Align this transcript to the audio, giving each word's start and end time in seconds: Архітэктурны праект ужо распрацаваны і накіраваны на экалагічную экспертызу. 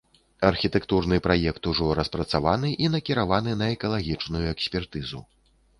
Архітэктурны 0.47 1.19
праект 1.27 1.69
ужо 1.73 1.89
распрацаваны 1.99 2.73
і 2.87 2.93
накіраваны 2.95 3.51
на 3.61 3.73
экалагічную 3.79 4.45
экспертызу. 4.55 5.25